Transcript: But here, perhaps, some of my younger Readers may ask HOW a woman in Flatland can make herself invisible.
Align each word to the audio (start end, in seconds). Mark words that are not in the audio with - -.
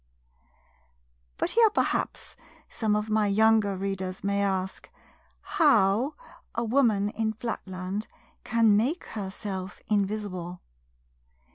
But 1.37 1.51
here, 1.51 1.69
perhaps, 1.69 2.35
some 2.67 2.95
of 2.95 3.07
my 3.07 3.27
younger 3.27 3.77
Readers 3.77 4.23
may 4.23 4.41
ask 4.43 4.89
HOW 5.41 6.15
a 6.55 6.63
woman 6.63 7.09
in 7.09 7.33
Flatland 7.33 8.07
can 8.43 8.75
make 8.75 9.03
herself 9.03 9.79
invisible. 9.91 10.59